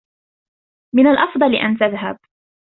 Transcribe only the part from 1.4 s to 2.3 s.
أن تذهب.